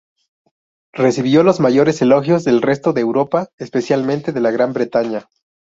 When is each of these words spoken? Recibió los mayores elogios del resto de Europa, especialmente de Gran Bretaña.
Recibió 0.93 1.43
los 1.43 1.59
mayores 1.59 2.01
elogios 2.01 2.43
del 2.43 2.63
resto 2.63 2.91
de 2.91 3.01
Europa, 3.01 3.49
especialmente 3.59 4.31
de 4.33 4.41
Gran 4.51 4.73
Bretaña. 4.73 5.29